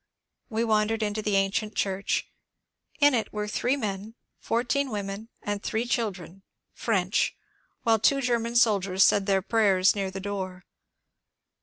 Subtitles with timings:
[0.49, 2.27] We wandered into the ancient church.
[2.99, 6.41] In it were three men, fourteen women, and three children
[6.73, 7.35] (French),
[7.83, 10.65] while two German soldiers said their prayers near the door.